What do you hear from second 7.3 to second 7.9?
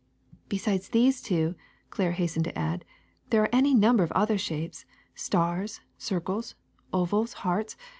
hearts.